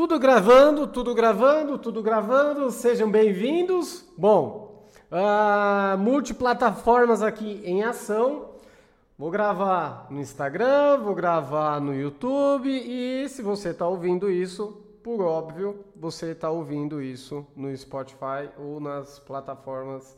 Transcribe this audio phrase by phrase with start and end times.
[0.00, 2.70] Tudo gravando, tudo gravando, tudo gravando.
[2.70, 4.02] Sejam bem-vindos.
[4.16, 8.52] Bom, uh, multiplataformas aqui em ação.
[9.18, 14.68] Vou gravar no Instagram, vou gravar no YouTube e se você está ouvindo isso,
[15.02, 20.16] por óbvio, você está ouvindo isso no Spotify ou nas plataformas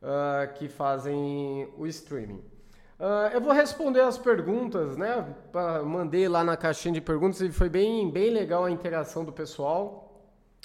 [0.00, 2.53] uh, que fazem o streaming.
[3.04, 5.36] Uh, eu vou responder as perguntas, né?
[5.84, 10.22] Mandei lá na caixinha de perguntas e foi bem, bem legal a interação do pessoal.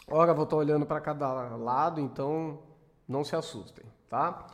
[0.08, 2.60] Ora, vou estar olhando para cada lado, então
[3.06, 4.48] não se assustem, tá?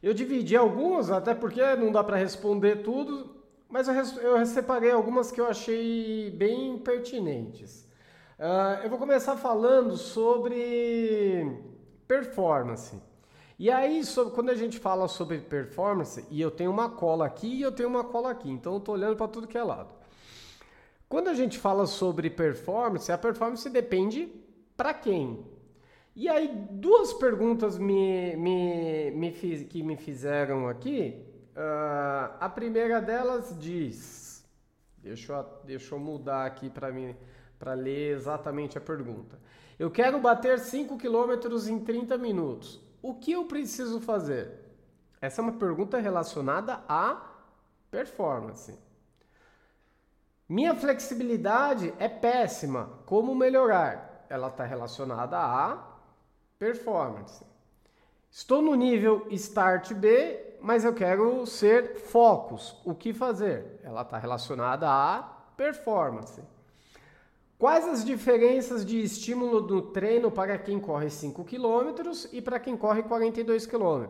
[0.00, 3.34] Eu dividi algumas, até porque não dá para responder tudo,
[3.68, 7.82] mas eu, eu separei algumas que eu achei bem pertinentes.
[8.38, 11.50] Uh, eu vou começar falando sobre
[12.06, 12.96] performance.
[13.58, 17.46] E aí, sobre, quando a gente fala sobre performance, e eu tenho uma cola aqui
[17.46, 19.94] e eu tenho uma cola aqui, então eu estou olhando para tudo que é lado.
[21.08, 24.28] Quando a gente fala sobre performance, a performance depende
[24.76, 25.46] para quem.
[26.16, 31.22] E aí, duas perguntas me, me, me fiz, que me fizeram aqui.
[31.56, 34.44] Uh, a primeira delas diz:
[34.98, 37.14] deixa eu, deixa eu mudar aqui para mim
[37.58, 39.38] para ler exatamente a pergunta.
[39.78, 42.80] Eu quero bater 5 km em 30 minutos.
[43.04, 44.50] O que eu preciso fazer?
[45.20, 47.20] Essa é uma pergunta relacionada à
[47.90, 48.78] performance.
[50.48, 52.98] Minha flexibilidade é péssima.
[53.04, 54.24] Como melhorar?
[54.30, 55.86] Ela está relacionada à
[56.58, 57.44] performance.
[58.30, 62.74] Estou no nível Start B, mas eu quero ser focus.
[62.86, 63.80] O que fazer?
[63.82, 65.22] Ela está relacionada à
[65.58, 66.42] performance.
[67.58, 71.94] Quais as diferenças de estímulo do treino para quem corre 5 km
[72.32, 74.06] e para quem corre 42 km?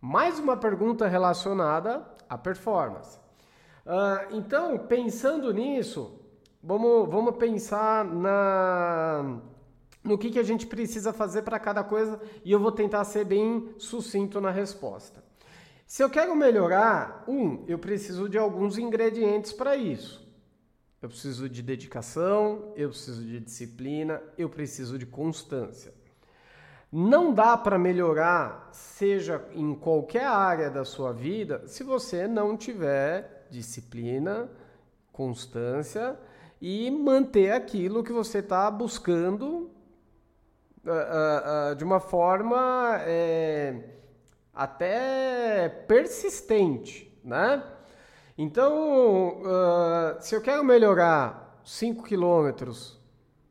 [0.00, 3.18] Mais uma pergunta relacionada à performance.
[3.84, 6.18] Uh, então, pensando nisso,
[6.62, 9.38] vamos, vamos pensar na,
[10.02, 13.26] no que, que a gente precisa fazer para cada coisa e eu vou tentar ser
[13.26, 15.22] bem sucinto na resposta.
[15.86, 20.21] Se eu quero melhorar, um, eu preciso de alguns ingredientes para isso.
[21.02, 25.92] Eu preciso de dedicação, eu preciso de disciplina, eu preciso de constância.
[26.92, 33.48] Não dá para melhorar, seja em qualquer área da sua vida, se você não tiver
[33.50, 34.48] disciplina,
[35.10, 36.16] constância
[36.60, 39.70] e manter aquilo que você está buscando
[40.84, 43.96] uh, uh, uh, de uma forma é,
[44.54, 47.60] até persistente, né?
[48.42, 52.98] Então, uh, se eu quero melhorar 5 quilômetros,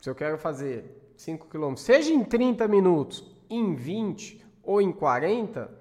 [0.01, 5.71] se eu quero fazer 5 quilômetros, seja em 30 minutos, em 20 ou em 40,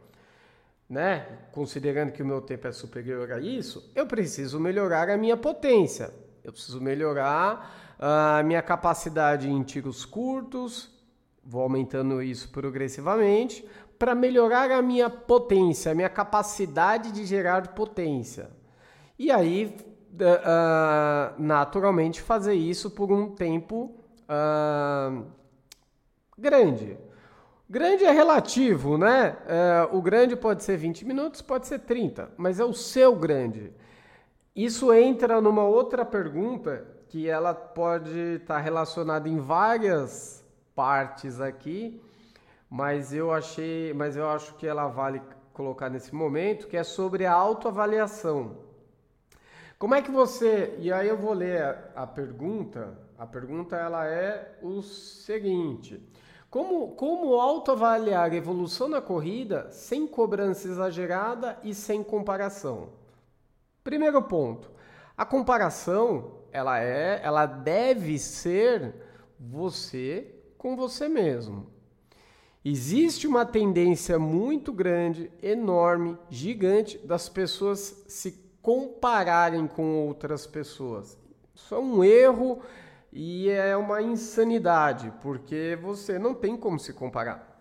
[0.88, 5.36] né, considerando que o meu tempo é superior a isso, eu preciso melhorar a minha
[5.36, 6.14] potência.
[6.44, 10.88] Eu preciso melhorar a minha capacidade em tiros curtos,
[11.44, 18.59] vou aumentando isso progressivamente, para melhorar a minha potência, a minha capacidade de gerar potência.
[19.20, 19.76] E aí,
[20.14, 23.94] uh, naturalmente, fazer isso por um tempo
[24.24, 25.26] uh,
[26.38, 26.96] grande.
[27.68, 29.36] Grande é relativo, né?
[29.92, 33.74] Uh, o grande pode ser 20 minutos, pode ser 30, mas é o seu grande.
[34.56, 40.42] Isso entra numa outra pergunta que ela pode estar tá relacionada em várias
[40.74, 42.00] partes aqui,
[42.70, 45.20] mas eu achei, mas eu acho que ela vale
[45.52, 48.69] colocar nesse momento, que é sobre a autoavaliação.
[49.80, 50.76] Como é que você.
[50.78, 52.98] E aí eu vou ler a, pergunta.
[53.16, 55.98] A pergunta ela é o seguinte:
[56.50, 62.90] Como, como autoavaliar a evolução na corrida sem cobrança exagerada e sem comparação?
[63.82, 64.70] Primeiro ponto.
[65.16, 68.94] A comparação, ela é, ela deve ser
[69.38, 71.68] você com você mesmo.
[72.62, 81.18] Existe uma tendência muito grande, enorme, gigante das pessoas se compararem com outras pessoas.
[81.54, 82.60] Isso é um erro
[83.12, 87.60] e é uma insanidade, porque você não tem como se comparar.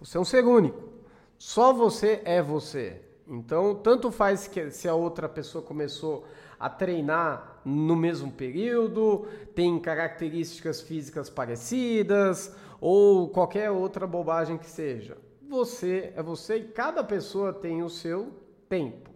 [0.00, 0.90] Você é um ser único.
[1.38, 3.00] Só você é você.
[3.26, 6.24] Então, tanto faz que se a outra pessoa começou
[6.58, 15.16] a treinar no mesmo período, tem características físicas parecidas ou qualquer outra bobagem que seja.
[15.48, 18.32] Você é você e cada pessoa tem o seu
[18.68, 19.11] tempo.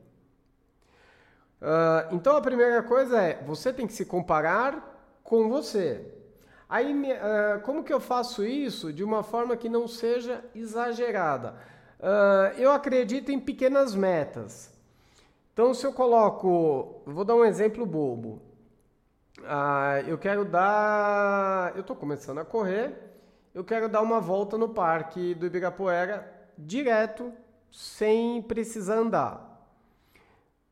[1.67, 6.15] Uh, então a primeira coisa é você tem que se comparar com você.
[6.69, 11.57] Aí, uh, como que eu faço isso de uma forma que não seja exagerada?
[11.99, 14.73] Uh, eu acredito em pequenas metas.
[15.53, 18.41] Então, se eu coloco, vou dar um exemplo bobo.
[19.45, 21.75] ah, eu quero dar.
[21.75, 22.95] Eu estou começando a correr,
[23.53, 27.33] eu quero dar uma volta no parque do Ibirapuera direto,
[27.73, 29.56] sem precisar andar.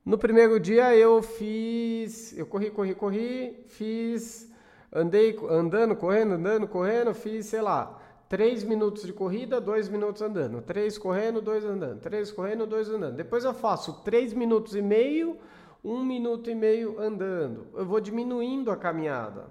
[0.05, 4.53] No primeiro dia eu fiz, eu corri, corri, corri, fiz,
[4.93, 7.99] andei andando, correndo, andando, correndo, fiz, sei lá,
[8.29, 13.17] 3 minutos de corrida, 2 minutos andando, 3 correndo, 2 andando, 3 correndo, 2 andando.
[13.17, 15.39] Depois eu faço 3 minutos e meio,
[15.83, 17.69] 1 minuto e meio andando.
[17.75, 19.47] Eu vou diminuindo a caminhada.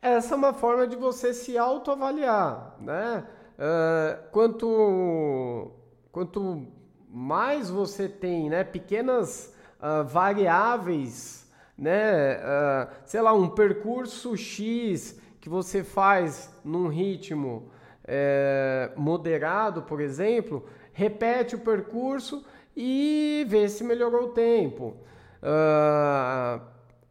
[0.00, 3.26] Essa é uma forma de você se autoavaliar, né?
[3.58, 5.72] Uh, quanto,
[6.12, 6.68] quanto
[7.10, 9.55] mais você tem, né, pequenas
[9.86, 11.46] uh, variáveis,
[11.78, 12.36] né?
[12.36, 17.70] Uh, sei lá, um percurso X que você faz num ritmo
[18.06, 22.44] é, moderado, por exemplo, repete o percurso
[22.76, 24.96] e vê se melhorou o tempo.
[25.42, 26.60] Uh,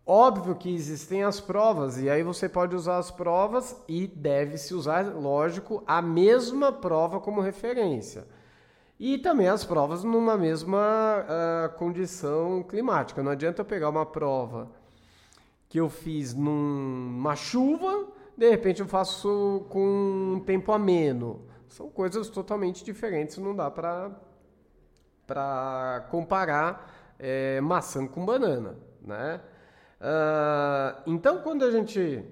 [0.06, 5.06] óbvio que existem as provas, e aí você pode usar as provas e deve-se usar,
[5.16, 8.26] lógico, a mesma prova como referência.
[9.00, 13.22] E também as provas numa mesma uh, condição climática.
[13.22, 14.72] Não adianta eu pegar uma prova
[15.68, 18.08] que eu fiz numa chuva,
[18.38, 21.46] de repente eu faço com um tempo ameno.
[21.68, 23.70] São coisas totalmente diferentes, não dá
[25.28, 29.42] para comparar é, maçã com banana, né?
[30.00, 32.24] Uh, então, quando a gente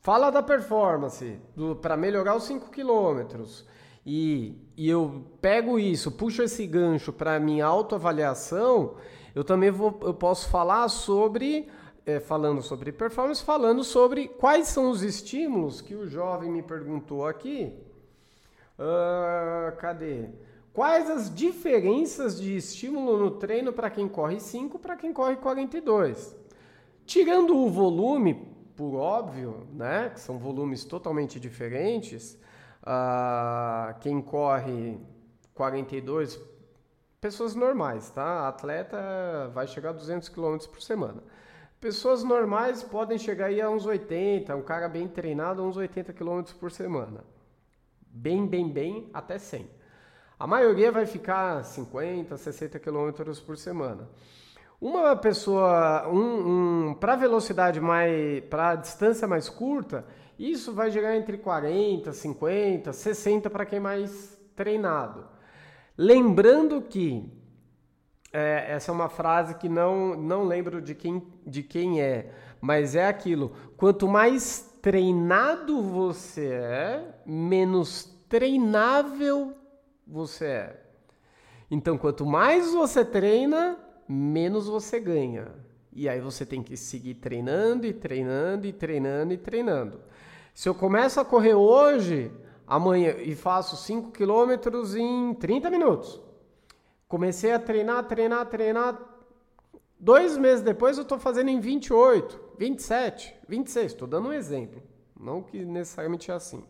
[0.00, 1.38] fala da performance
[1.82, 3.66] para melhorar os 5 quilômetros
[4.10, 8.94] e, e eu pego isso, puxo esse gancho para minha autoavaliação,
[9.34, 11.68] eu também vou, eu posso falar sobre,
[12.06, 17.26] é, falando sobre performance, falando sobre quais são os estímulos que o jovem me perguntou
[17.26, 17.70] aqui.
[18.78, 20.30] Uh, cadê?
[20.72, 26.34] Quais as diferenças de estímulo no treino para quem corre 5 para quem corre 42?
[27.04, 32.38] Tirando o volume, por óbvio, né, que são volumes totalmente diferentes,
[32.82, 34.98] Uh, quem corre
[35.54, 36.40] 42,
[37.20, 38.48] pessoas normais, tá?
[38.48, 41.22] Atleta vai chegar a 200 km por semana.
[41.80, 46.42] Pessoas normais podem chegar aí a uns 80, um cara bem treinado uns 80 km
[46.58, 47.24] por semana.
[48.00, 49.68] Bem, bem, bem, até 100.
[50.38, 53.10] A maioria vai ficar 50, 60 km
[53.44, 54.08] por semana.
[54.80, 60.04] Uma pessoa, um, um para velocidade mais, para distância mais curta,
[60.38, 65.26] isso vai gerar entre 40, 50, 60 para quem é mais treinado.
[65.96, 67.28] Lembrando que
[68.32, 72.94] é, essa é uma frase que não, não lembro de quem, de quem é, mas
[72.94, 79.54] é aquilo: quanto mais treinado você é, menos treinável
[80.06, 80.82] você é.
[81.70, 85.48] Então, quanto mais você treina, menos você ganha.
[85.92, 90.00] E aí você tem que seguir treinando e treinando e treinando e treinando.
[90.58, 92.32] Se eu começo a correr hoje,
[92.66, 96.20] amanhã, e faço 5 quilômetros em 30 minutos,
[97.06, 99.00] comecei a treinar, treinar, treinar.
[100.00, 103.92] Dois meses depois eu estou fazendo em 28, 27, 26.
[103.92, 104.82] Estou dando um exemplo.
[105.16, 106.64] Não que necessariamente é assim.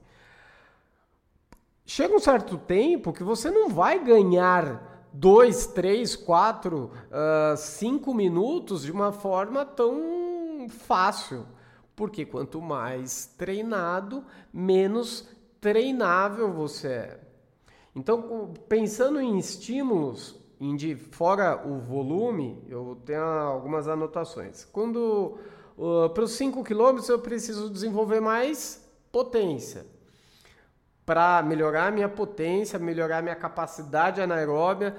[1.86, 6.90] Chega um certo tempo que você não vai ganhar 2, 3, 4,
[7.56, 11.46] 5 minutos de uma forma tão fácil.
[11.98, 15.28] Porque quanto mais treinado, menos
[15.60, 17.20] treinável você é.
[17.92, 20.38] Então, pensando em estímulos,
[21.10, 24.64] fora o volume, eu tenho algumas anotações.
[24.64, 25.40] Quando
[25.76, 29.84] uh, para os 5 km eu preciso desenvolver mais potência.
[31.04, 34.96] Para melhorar minha potência, melhorar minha capacidade anaeróbia,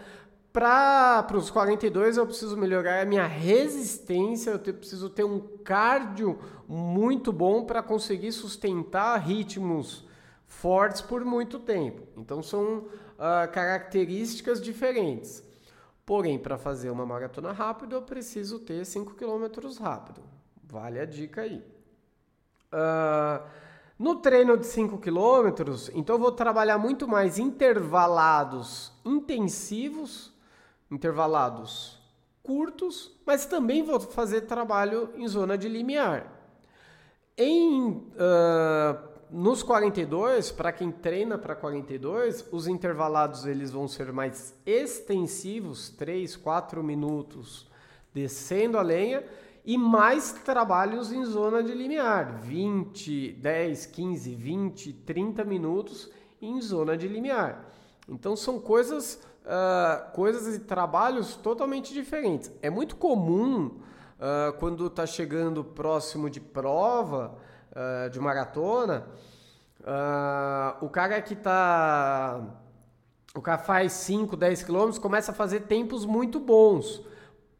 [0.59, 6.37] para os 42 eu preciso melhorar a minha resistência, eu te, preciso ter um cardio
[6.67, 10.05] muito bom para conseguir sustentar ritmos
[10.45, 12.01] fortes por muito tempo.
[12.17, 15.41] Então são uh, características diferentes.
[16.05, 19.45] Porém, para fazer uma maratona rápida, eu preciso ter 5 km
[19.79, 20.21] rápido.
[20.61, 21.63] Vale a dica aí.
[22.73, 23.47] Uh,
[23.97, 25.53] no treino de 5 km,
[25.93, 30.37] então eu vou trabalhar muito mais intervalados intensivos
[30.91, 31.99] intervalados
[32.41, 36.35] curtos, mas também vou fazer trabalho em zona de limiar.
[37.37, 44.55] Em uh, nos 42, para quem treina para 42, os intervalados eles vão ser mais
[44.65, 47.69] extensivos, 3, 4 minutos
[48.11, 49.23] descendo a lenha
[49.63, 56.09] e mais trabalhos em zona de limiar, 20, 10, 15, 20, 30 minutos
[56.41, 57.71] em zona de limiar.
[58.07, 62.51] Então são coisas uh, coisas e trabalhos totalmente diferentes.
[62.61, 67.35] É muito comum uh, quando está chegando próximo de prova,
[67.71, 69.07] uh, de maratona,
[70.81, 72.41] o cara que está.
[73.35, 77.01] O cara faz 5, 10 quilômetros, começa a fazer tempos muito bons.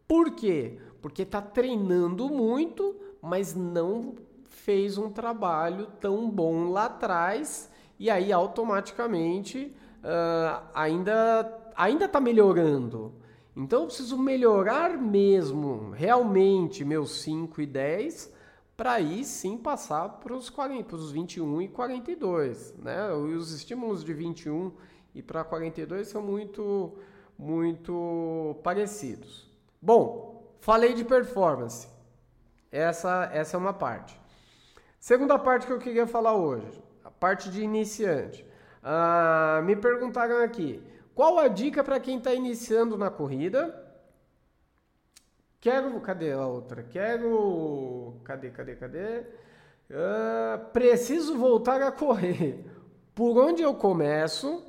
[0.08, 0.80] Por quê?
[1.02, 4.16] Porque está treinando muito, mas não
[4.50, 7.70] fez um trabalho tão bom lá atrás
[8.00, 13.14] e aí automaticamente uh, ainda ainda está melhorando.
[13.56, 18.34] Então eu preciso melhorar mesmo, realmente, meus 5 e 10
[18.76, 22.76] para aí sim passar para os 21 e 42.
[22.78, 23.12] Né?
[23.12, 24.72] Os estímulos de 21
[25.16, 26.98] e para 42 são muito,
[27.38, 29.50] muito parecidos.
[29.82, 31.88] Bom, falei de performance.
[32.72, 34.20] Essa, essa é uma parte.
[35.00, 38.46] Segunda parte que eu queria falar hoje, a parte de iniciante.
[38.84, 40.82] Ah, me perguntaram aqui,
[41.20, 43.78] qual a dica para quem está iniciando na corrida?
[45.60, 46.00] Quero.
[46.00, 46.82] Cadê a outra?
[46.82, 48.22] Quero.
[48.24, 49.20] Cadê, cadê, cadê?
[49.90, 52.66] Uh, preciso voltar a correr.
[53.14, 54.66] Por onde eu começo?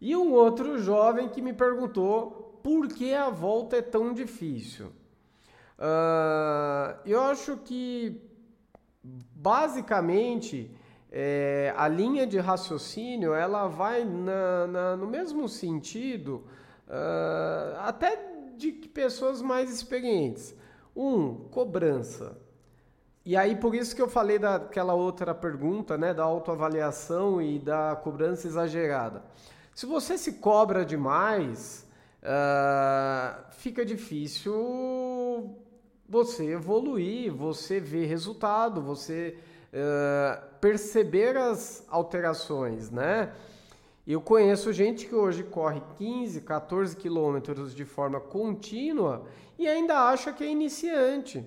[0.00, 4.92] E um outro jovem que me perguntou por que a volta é tão difícil.
[5.80, 8.22] Uh, eu acho que
[9.02, 10.75] basicamente
[11.18, 16.44] é, a linha de raciocínio ela vai na, na, no mesmo sentido,
[16.86, 18.22] uh, até
[18.54, 20.54] de pessoas mais experientes.
[20.94, 22.36] Um, cobrança.
[23.24, 27.96] E aí, por isso que eu falei daquela outra pergunta, né, da autoavaliação e da
[27.96, 29.24] cobrança exagerada.
[29.74, 31.88] Se você se cobra demais,
[32.22, 35.56] uh, fica difícil
[36.06, 39.38] você evoluir, você ver resultado, você
[40.60, 43.32] perceber as alterações, né?
[44.06, 49.26] Eu conheço gente que hoje corre 15, 14 quilômetros de forma contínua
[49.58, 51.44] e ainda acha que é iniciante,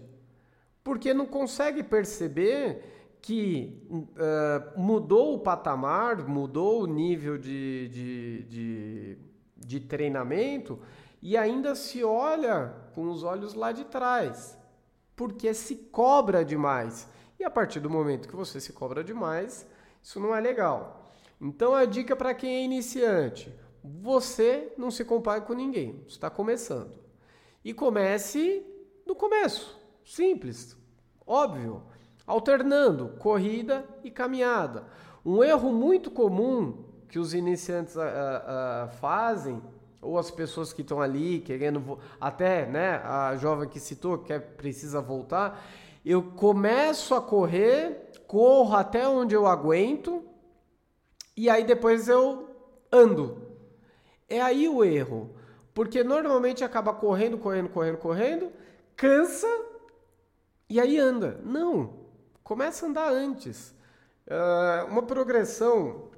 [0.84, 2.84] porque não consegue perceber
[3.22, 9.18] que uh, mudou o patamar, mudou o nível de, de, de,
[9.56, 10.80] de treinamento
[11.22, 14.58] e ainda se olha com os olhos lá de trás,
[15.16, 17.08] porque se cobra demais.
[17.40, 19.66] E a partir do momento que você se cobra demais,
[20.04, 21.14] isso não é legal.
[21.40, 23.54] Então a dica para quem é iniciante:
[23.84, 27.00] você não se compare com ninguém, está começando.
[27.64, 28.66] E comece
[29.06, 30.78] do começo, simples,
[31.26, 31.84] óbvio,
[32.28, 34.86] alternando corrida e caminhada.
[35.26, 39.62] Um erro muito comum que os iniciantes uh, uh, fazem,
[40.02, 44.40] ou as pessoas que estão ali querendo, até né, a jovem que citou que é,
[44.40, 45.62] precisa voltar,
[46.06, 50.24] eu começo a correr, corro até onde eu aguento,
[51.36, 52.50] e aí depois eu
[52.92, 53.42] ando.
[54.28, 55.36] É aí o erro.
[55.74, 58.52] Porque normalmente acaba correndo, correndo, correndo, correndo,
[58.96, 59.48] cansa
[60.70, 61.40] e aí anda.
[61.44, 61.94] Não,
[62.44, 63.74] começa a andar antes.
[64.28, 66.10] Uh, uma progressão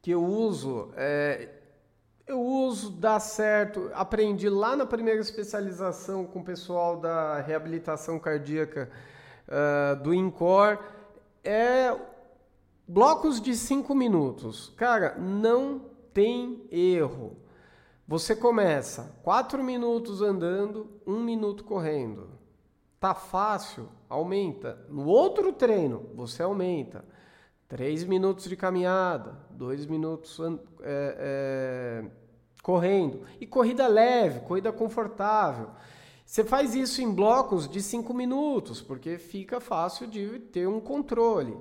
[0.00, 1.59] que eu uso, é,
[2.30, 8.88] eu uso, dá certo, aprendi lá na primeira especialização com o pessoal da reabilitação cardíaca
[9.48, 10.78] uh, do INCOR,
[11.42, 11.96] é
[12.86, 14.72] Blocos de 5 minutos.
[14.76, 15.80] Cara, não
[16.12, 17.36] tem erro.
[18.06, 22.30] Você começa 4 minutos andando, 1 um minuto correndo.
[22.98, 23.88] Tá fácil?
[24.08, 24.84] Aumenta.
[24.88, 27.04] No outro treino, você aumenta.
[27.68, 30.40] 3 minutos de caminhada, 2 minutos
[30.82, 32.10] é, é,
[32.70, 33.22] correndo.
[33.40, 35.70] E corrida leve, corrida confortável.
[36.24, 41.58] Você faz isso em blocos de 5 minutos, porque fica fácil de ter um controle.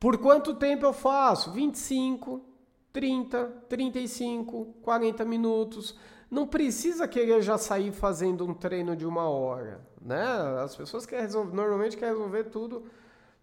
[0.00, 1.52] Por quanto tempo eu faço?
[1.52, 2.44] 25,
[2.92, 5.96] 30, 35, 40 minutos.
[6.28, 10.24] Não precisa querer já sair fazendo um treino de uma hora, né?
[10.64, 12.82] As pessoas querem resolver, normalmente querem resolver tudo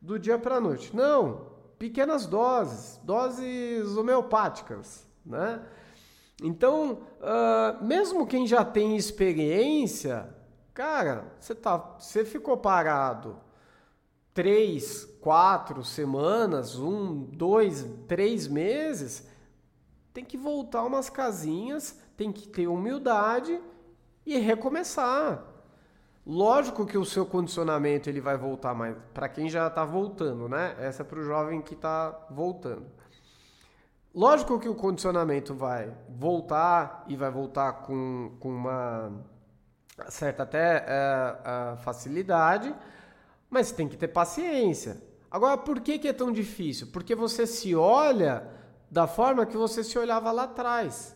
[0.02, 0.94] do dia para a noite.
[0.94, 1.48] Não,
[1.80, 5.62] pequenas doses, doses homeopáticas, né?
[6.42, 10.30] Então, uh, mesmo quem já tem experiência,
[10.74, 13.38] cara, você tá, você ficou parado
[14.34, 19.28] três, quatro semanas, um, dois, três meses,
[20.14, 23.60] tem que voltar umas casinhas, tem que ter humildade
[24.24, 25.44] e recomeçar.
[26.24, 30.76] Lógico que o seu condicionamento ele vai voltar mais para quem já está voltando, né?
[30.78, 32.86] Essa é para o jovem que está voltando.
[34.18, 39.12] Lógico que o condicionamento vai voltar e vai voltar com, com uma
[40.10, 42.76] certa até é, facilidade,
[43.48, 45.00] mas tem que ter paciência.
[45.30, 46.88] Agora, por que, que é tão difícil?
[46.88, 48.50] Porque você se olha
[48.90, 51.16] da forma que você se olhava lá atrás.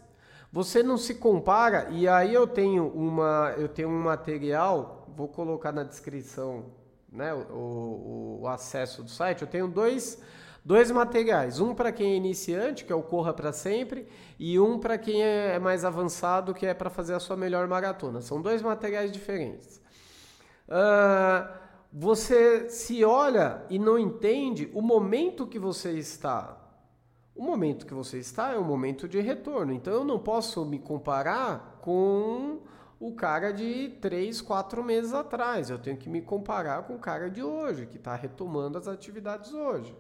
[0.52, 5.72] Você não se compara, e aí eu tenho, uma, eu tenho um material vou colocar
[5.72, 6.66] na descrição
[7.12, 9.42] né, o, o, o acesso do site.
[9.42, 10.22] Eu tenho dois,
[10.64, 11.60] dois materiais.
[11.60, 14.08] Um para quem é iniciante, que é o Corra para Sempre,
[14.40, 18.22] e um para quem é mais avançado, que é para fazer a sua melhor maratona.
[18.22, 19.82] São dois materiais diferentes.
[20.68, 26.58] Uh, você se olha e não entende o momento que você está.
[27.36, 29.74] O momento que você está é um momento de retorno.
[29.74, 32.60] Então eu não posso me comparar com
[33.00, 35.70] o cara de 3, 4 meses atrás.
[35.70, 39.52] Eu tenho que me comparar com o cara de hoje, que está retomando as atividades
[39.54, 39.94] hoje.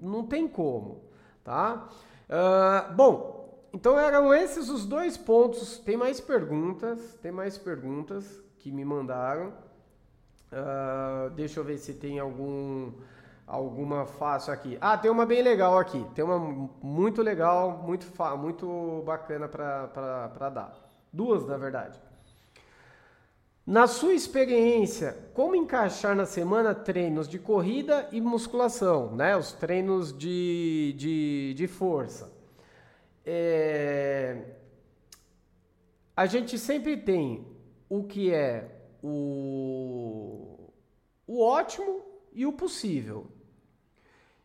[0.00, 1.02] Não tem como,
[1.44, 1.88] tá?
[2.28, 5.78] Uh, bom, então eram esses os dois pontos.
[5.78, 9.52] Tem mais perguntas, tem mais perguntas que me mandaram.
[10.50, 12.92] Uh, deixa eu ver se tem algum
[13.46, 14.78] alguma fácil aqui.
[14.80, 16.04] Ah, tem uma bem legal aqui.
[16.14, 16.38] Tem uma
[16.82, 18.06] muito legal, muito
[18.38, 20.74] muito bacana para dar.
[21.12, 21.98] Duas, na verdade.
[23.68, 29.36] Na sua experiência, como encaixar na semana treinos de corrida e musculação, né?
[29.36, 32.32] Os treinos de, de, de força.
[33.26, 34.42] É...
[36.16, 37.46] A gente sempre tem
[37.90, 40.70] o que é o,
[41.26, 42.00] o ótimo
[42.32, 43.26] e o possível.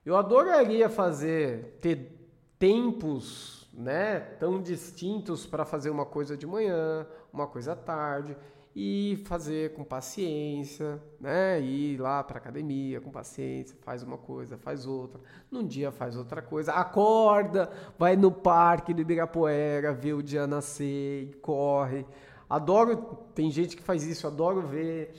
[0.05, 2.27] Eu adoraria fazer, ter
[2.59, 8.35] tempos né, tão distintos para fazer uma coisa de manhã, uma coisa à tarde
[8.75, 11.61] e fazer com paciência, né?
[11.61, 16.41] Ir lá para academia com paciência, faz uma coisa, faz outra, num dia faz outra
[16.41, 22.05] coisa, acorda, vai no parque do Ibirapuera, vê o dia nascer e corre,
[22.53, 25.11] Adoro, tem gente que faz isso, adoro ver,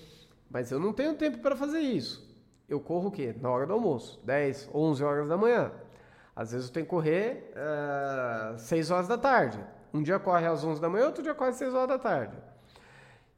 [0.48, 2.24] mas eu não tenho tempo para fazer isso.
[2.68, 3.34] Eu corro o quê?
[3.40, 5.72] Na hora do almoço, 10, 11 horas da manhã.
[6.36, 9.58] Às vezes eu tenho que correr uh, eh, 6 horas da tarde.
[9.92, 12.36] Um dia corre às 11 da manhã, outro dia corre às 6 horas da tarde.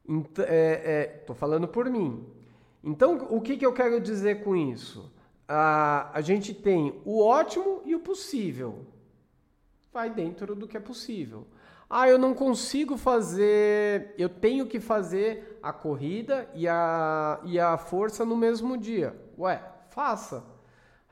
[0.08, 2.24] Então, é, é, falando por mim.
[2.82, 5.12] Então, o que, que eu quero dizer com isso?
[5.48, 8.86] Uh, a gente tem o ótimo e o possível.
[9.92, 11.46] Vai dentro do que é possível.
[11.88, 17.78] Ah, eu não consigo fazer, eu tenho que fazer a corrida e a, e a
[17.78, 19.16] força no mesmo dia.
[19.38, 20.44] Ué, faça.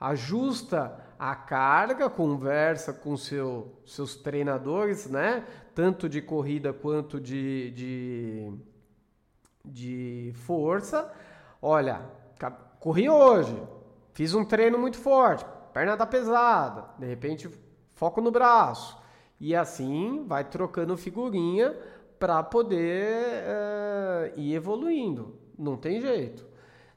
[0.00, 5.46] Ajusta a carga, conversa com seu, seus treinadores, né?
[5.74, 8.52] Tanto de corrida quanto de, de,
[9.64, 11.10] de força.
[11.60, 12.02] Olha,
[12.78, 13.56] corri hoje,
[14.12, 17.48] fiz um treino muito forte, perna tá pesada, de repente
[17.94, 19.02] foco no braço
[19.40, 21.76] e assim vai trocando figurinha
[22.18, 25.38] para poder uh, ir evoluindo.
[25.58, 26.46] Não tem jeito,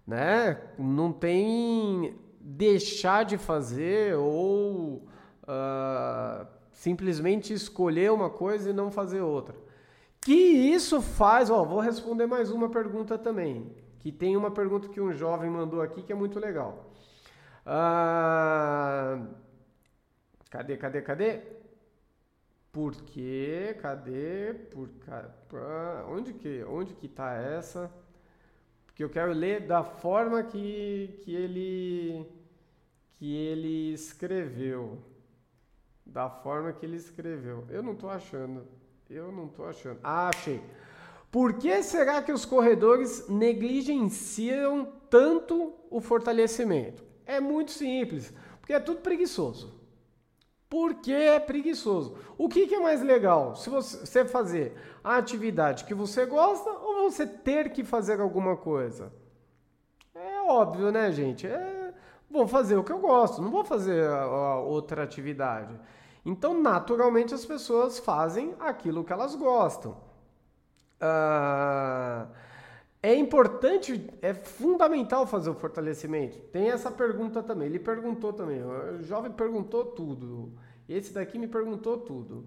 [0.05, 0.59] né?
[0.77, 5.05] Não tem deixar de fazer ou
[5.43, 9.55] uh, simplesmente escolher uma coisa e não fazer outra.
[10.27, 13.73] Que isso faz, ó, vou responder mais uma pergunta também.
[14.01, 16.91] Que tem uma pergunta que um jovem mandou aqui que é muito legal.
[17.65, 19.25] Uh,
[20.49, 21.41] cadê, cadê, cadê?
[22.73, 23.77] Por quê?
[23.81, 24.53] Cadê?
[24.53, 24.89] Por
[26.09, 27.89] onde que onde que tá essa?
[28.85, 32.29] Porque eu quero ler da forma que, que ele
[33.13, 35.01] que ele escreveu.
[36.05, 37.65] Da forma que ele escreveu.
[37.69, 38.67] Eu não tô achando.
[39.09, 39.99] Eu não tô achando.
[40.03, 40.61] Ah, achei.
[41.31, 47.03] Por que será que os corredores negligenciam tanto o fortalecimento?
[47.25, 49.77] É muito simples, porque é tudo preguiçoso.
[50.69, 52.17] Porque é preguiçoso.
[52.37, 53.55] O que, que, é mais legal?
[53.55, 59.13] Se você fazer a atividade que você gosta ou você ter que fazer alguma coisa?
[60.13, 61.47] É óbvio, né, gente?
[61.47, 61.93] É,
[62.29, 65.79] vou fazer o que eu gosto, não vou fazer a, a outra atividade.
[66.27, 69.95] Então, naturalmente, as pessoas fazem aquilo que elas gostam.
[70.99, 72.27] Ah,
[73.01, 76.37] é importante, é fundamental fazer o fortalecimento.
[76.51, 77.67] Tem essa pergunta também.
[77.69, 78.61] Ele perguntou também.
[78.61, 80.51] O jovem perguntou tudo.
[80.89, 82.45] Esse daqui me perguntou tudo.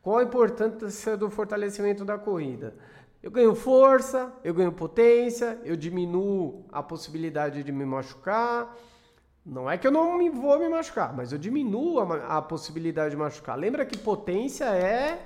[0.00, 2.76] Qual a importância do fortalecimento da corrida?
[3.20, 8.72] Eu ganho força, eu ganho potência, eu diminuo a possibilidade de me machucar.
[9.46, 13.10] Não é que eu não me vou me machucar, mas eu diminuo a, a possibilidade
[13.10, 13.56] de machucar.
[13.56, 15.24] Lembra que potência é,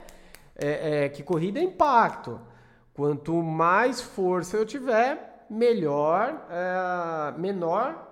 [0.54, 2.38] é, é que corrida é impacto.
[2.92, 8.09] Quanto mais força eu tiver, melhor, é, menor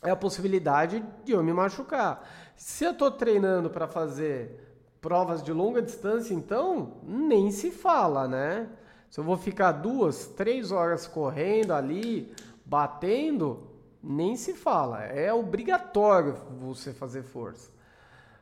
[0.00, 2.22] é a possibilidade de eu me machucar.
[2.54, 8.68] Se eu estou treinando para fazer provas de longa distância, então nem se fala, né?
[9.10, 12.32] Se eu vou ficar duas, três horas correndo ali,
[12.64, 13.75] batendo,
[14.06, 15.02] nem se fala.
[15.04, 17.70] É obrigatório você fazer força.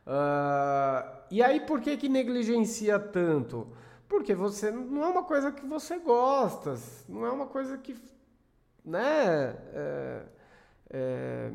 [0.06, 3.66] Uh, e aí, por que, que negligencia tanto?
[4.06, 6.76] Porque você não é uma coisa que você gosta,
[7.08, 7.96] não é uma coisa que,
[8.84, 9.56] né?
[9.72, 10.22] É,
[10.90, 11.50] é,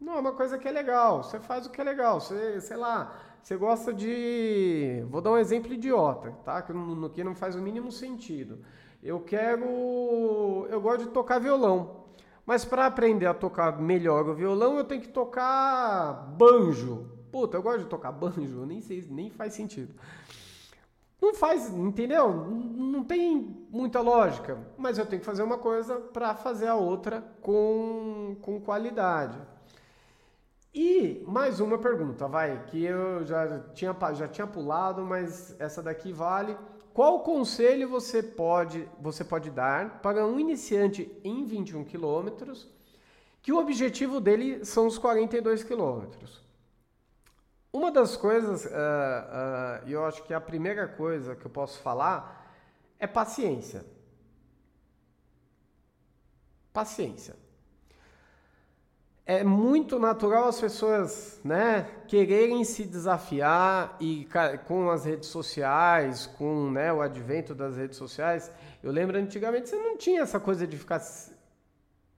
[0.00, 1.22] não é uma coisa que é legal.
[1.22, 2.20] Você faz o que é legal.
[2.20, 5.04] Você, sei lá, você gosta de.
[5.08, 6.60] Vou dar um exemplo idiota, tá?
[6.60, 8.58] Que no que não faz o mínimo sentido.
[9.02, 10.66] Eu quero.
[10.68, 12.03] Eu gosto de tocar violão.
[12.46, 17.10] Mas para aprender a tocar melhor o violão, eu tenho que tocar banjo.
[17.32, 19.94] Puta, eu gosto de tocar banjo, nem sei, nem faz sentido.
[21.20, 22.32] Não faz, entendeu?
[22.34, 24.58] Não tem muita lógica.
[24.76, 29.38] Mas eu tenho que fazer uma coisa para fazer a outra com, com qualidade.
[30.74, 36.12] E mais uma pergunta, vai, que eu já tinha, já tinha pulado, mas essa daqui
[36.12, 36.56] vale.
[36.94, 42.68] Qual conselho você pode, você pode dar para um iniciante em 21 quilômetros
[43.42, 46.40] que o objetivo dele são os 42 quilômetros?
[47.72, 52.56] Uma das coisas, uh, uh, eu acho que a primeira coisa que eu posso falar
[53.00, 53.84] é paciência.
[56.72, 57.43] Paciência
[59.26, 64.28] é muito natural as pessoas, né, quererem se desafiar e
[64.66, 68.50] com as redes sociais, com né, o advento das redes sociais.
[68.82, 71.00] Eu lembro antigamente você não tinha essa coisa de ficar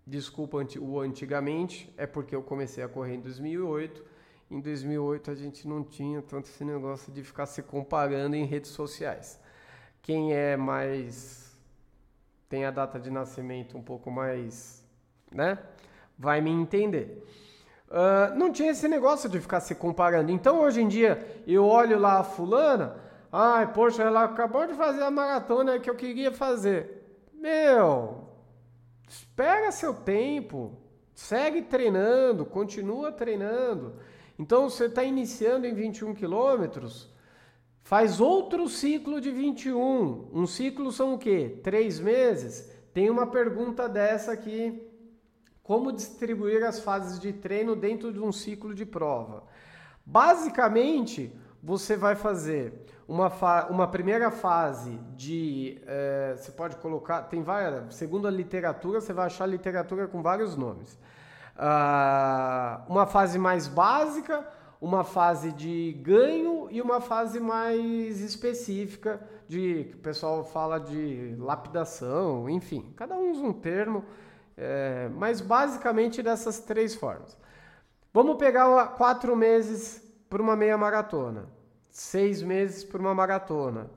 [0.05, 4.05] desculpa o antigamente, é porque eu comecei a correr em 2008.
[4.51, 8.71] Em 2008 a gente não tinha tanto esse negócio de ficar se comparando em redes
[8.71, 9.41] sociais.
[10.03, 11.57] Quem é mais
[12.49, 14.85] tem a data de nascimento um pouco mais,
[15.31, 15.59] né?
[16.19, 17.23] Vai me entender.
[17.89, 20.31] Uh, não tinha esse negócio de ficar se comparando.
[20.33, 22.97] Então hoje em dia eu olho lá a fulana,
[23.31, 27.05] ai, poxa, ela acabou de fazer a maratona que eu queria fazer.
[27.33, 28.29] Meu,
[29.09, 30.77] espera seu tempo,
[31.15, 33.95] segue treinando, continua treinando.
[34.39, 37.09] Então você está iniciando em 21 quilômetros,
[37.83, 40.29] faz outro ciclo de 21.
[40.33, 41.61] Um ciclo são o quê?
[41.63, 42.69] Três meses?
[42.93, 44.86] Tem uma pergunta dessa aqui
[45.67, 49.43] como distribuir as fases de treino dentro de um ciclo de prova?
[50.05, 53.29] Basicamente, você vai fazer uma,
[53.69, 55.83] uma primeira fase de.
[55.85, 57.23] É, você pode colocar.
[57.23, 57.97] Tem várias.
[57.97, 60.93] Segundo a literatura, você vai achar literatura com vários nomes.
[61.57, 64.47] Uh, uma fase mais básica,
[64.81, 71.35] uma fase de ganho e uma fase mais específica de que o pessoal fala de
[71.41, 74.05] lapidação, enfim, cada um usa um termo.
[74.57, 77.37] É, mas basicamente dessas três formas.
[78.13, 81.47] Vamos pegar quatro meses para uma meia maratona,
[81.91, 83.91] seis meses para uma maratona,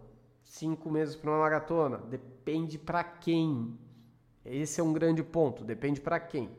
[0.43, 1.98] cinco meses para uma maratona.
[1.98, 3.78] Depende para quem.
[4.43, 5.63] Esse é um grande ponto.
[5.63, 6.50] Depende para quem.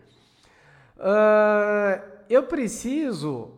[0.96, 3.52] Uh, eu preciso,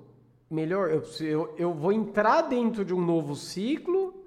[0.50, 4.24] melhor, eu, eu, eu vou entrar dentro de um novo ciclo,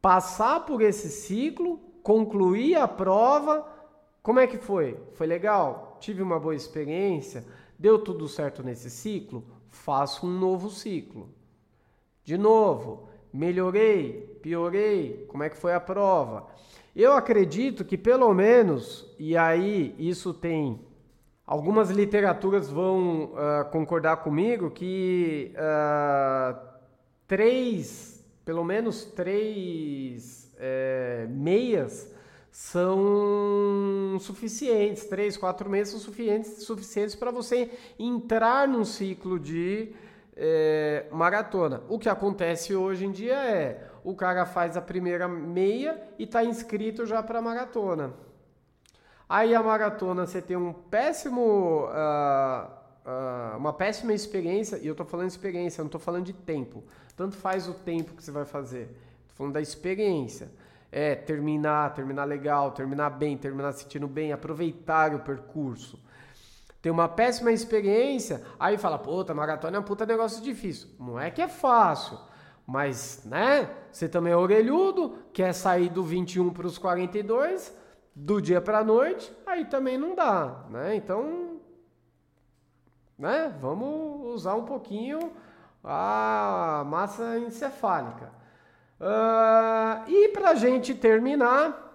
[0.00, 3.77] passar por esse ciclo, concluir a prova
[4.28, 4.94] como é que foi?
[5.14, 5.96] Foi legal?
[6.00, 7.46] Tive uma boa experiência?
[7.78, 9.42] Deu tudo certo nesse ciclo?
[9.70, 11.30] Faço um novo ciclo.
[12.22, 16.46] De novo, melhorei, piorei, como é que foi a prova?
[16.94, 20.78] Eu acredito que pelo menos, e aí isso tem
[21.46, 26.54] algumas literaturas vão uh, concordar comigo que uh,
[27.26, 32.17] três, pelo menos três é, meias
[32.50, 39.92] são suficientes, três, quatro meses são suficientes, suficientes para você entrar num ciclo de
[40.36, 41.82] é, maratona.
[41.88, 46.44] O que acontece hoje em dia é o cara faz a primeira meia e está
[46.44, 48.14] inscrito já para maratona.
[49.28, 52.64] Aí a maratona você tem um péssimo, uh,
[53.04, 56.82] uh, uma péssima experiência, e eu estou falando de experiência, não estou falando de tempo.
[57.14, 58.84] Tanto faz o tempo que você vai fazer,
[59.24, 60.50] estou falando da experiência
[60.90, 66.02] é terminar, terminar legal, terminar bem, terminar sentindo bem, aproveitar o percurso.
[66.80, 70.88] Tem uma péssima experiência, aí fala, puta, maratona é um puta negócio difícil.
[70.98, 72.18] Não é que é fácil,
[72.66, 73.68] mas, né?
[73.90, 77.76] Você também é orelhudo, quer sair do 21 para os 42,
[78.14, 80.94] do dia para a noite, aí também não dá, né?
[80.94, 81.60] Então,
[83.18, 83.54] né?
[83.60, 85.32] Vamos usar um pouquinho
[85.82, 88.37] a massa encefálica.
[89.00, 91.88] Uh, e para a gente terminar,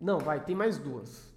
[0.00, 1.34] não, vai, tem mais duas.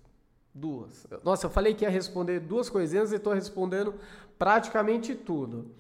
[0.53, 1.07] Duas.
[1.23, 3.93] Nossa, eu falei que ia responder duas coisinhas e estou respondendo
[4.37, 5.71] praticamente tudo.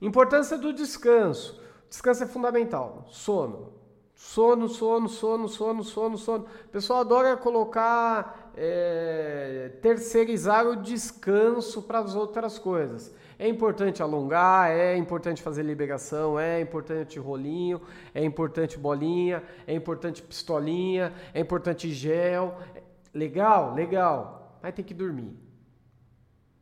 [0.00, 1.60] Importância do descanso.
[1.88, 3.06] Descanso é fundamental.
[3.10, 3.81] Sono.
[4.24, 6.44] Sono, sono, sono, sono, sono, sono.
[6.44, 13.12] O pessoal adora colocar é, terceirizar o descanso para as outras coisas.
[13.36, 17.82] É importante alongar, é importante fazer liberação, é importante rolinho,
[18.14, 22.56] é importante bolinha, é importante pistolinha, é importante gel.
[23.12, 25.36] Legal, legal, mas tem que dormir.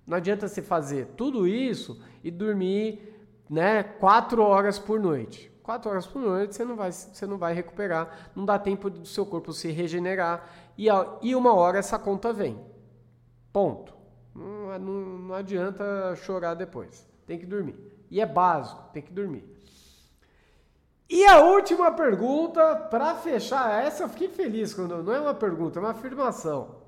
[0.06, 3.14] Não adianta você fazer tudo isso e dormir
[3.48, 5.49] né, quatro horas por noite.
[5.70, 9.06] Quatro horas por noite você não vai, você não vai recuperar, não dá tempo do
[9.06, 10.88] seu corpo se regenerar e,
[11.22, 12.58] e uma hora essa conta vem.
[13.52, 13.94] Ponto.
[14.34, 15.84] Não, não, não adianta
[16.16, 17.08] chorar depois.
[17.24, 17.76] Tem que dormir.
[18.10, 19.44] E é básico, tem que dormir.
[21.08, 25.78] E a última pergunta, para fechar, essa eu fiquei feliz quando não é uma pergunta,
[25.78, 26.80] é uma afirmação.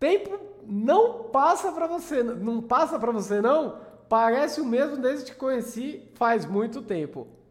[0.00, 3.80] Tempo não passa para você, não passa para você não?
[4.08, 7.41] Parece o mesmo desde que conheci faz muito tempo.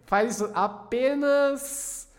[0.00, 2.10] Faz apenas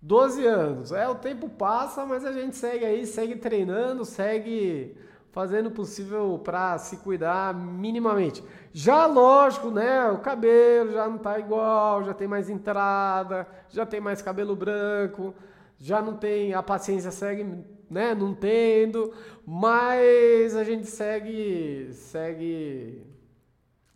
[0.00, 0.92] 12 anos.
[0.92, 4.96] É, o tempo passa, mas a gente segue aí, segue treinando, segue
[5.30, 8.44] fazendo o possível para se cuidar minimamente.
[8.72, 10.10] Já lógico, né?
[10.10, 15.34] O cabelo já não tá igual, já tem mais entrada, já tem mais cabelo branco,
[15.78, 19.12] já não tem a paciência segue, né, não tendo,
[19.44, 23.02] mas a gente segue segue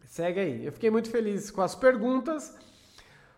[0.05, 0.67] segue aí.
[0.67, 2.55] Eu fiquei muito feliz com as perguntas.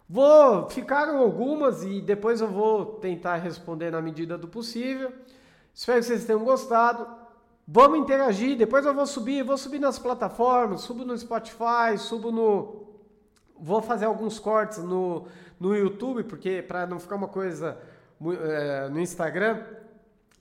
[0.09, 5.12] Vou ficaram algumas e depois eu vou tentar responder na medida do possível.
[5.75, 7.07] Espero que vocês tenham gostado.
[7.66, 12.88] Vamos interagir, depois eu vou subir, vou subir nas plataformas, subo no Spotify, subo no
[13.61, 15.27] vou fazer alguns cortes no,
[15.61, 17.77] no YouTube, porque para não ficar uma coisa
[18.42, 19.62] é, no Instagram,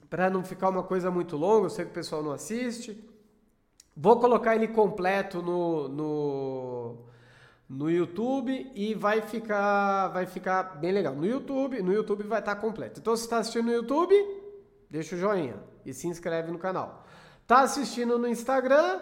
[0.08, 3.04] para não ficar uma coisa muito longa, eu sei que o pessoal não assiste.
[3.94, 7.07] Vou colocar ele completo no, no
[7.68, 11.14] no YouTube e vai ficar, vai ficar bem legal.
[11.14, 13.00] No YouTube, no YouTube vai estar completo.
[13.00, 14.14] Então, se está assistindo no YouTube,
[14.88, 17.04] deixa o joinha e se inscreve no canal.
[17.46, 19.00] Tá assistindo no Instagram?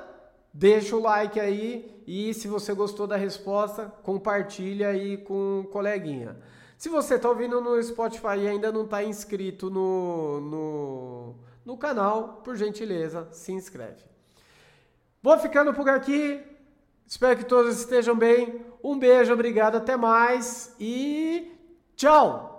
[0.53, 6.37] Deixa o like aí e se você gostou da resposta, compartilha aí com o coleguinha.
[6.79, 12.41] Se você está ouvindo no Spotify e ainda não está inscrito no, no, no canal,
[12.45, 14.05] por gentileza, se inscreve.
[15.23, 16.43] Vou ficando por aqui.
[17.07, 18.61] Espero que todos estejam bem.
[18.83, 21.53] Um beijo, obrigado, até mais e
[21.97, 22.56] tchau!